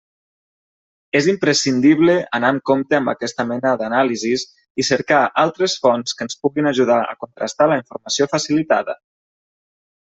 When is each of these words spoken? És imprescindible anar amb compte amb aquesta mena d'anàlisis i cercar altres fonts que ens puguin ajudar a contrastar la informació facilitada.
És 1.19 1.25
imprescindible 1.33 2.15
anar 2.37 2.49
amb 2.53 2.63
compte 2.71 2.97
amb 2.99 3.13
aquesta 3.13 3.45
mena 3.51 3.75
d'anàlisis 3.83 4.47
i 4.85 4.89
cercar 4.91 5.23
altres 5.45 5.79
fonts 5.85 6.19
que 6.19 6.29
ens 6.31 6.41
puguin 6.47 6.73
ajudar 6.75 7.01
a 7.05 7.17
contrastar 7.25 7.73
la 7.75 7.81
informació 7.85 8.33
facilitada. 8.37 9.01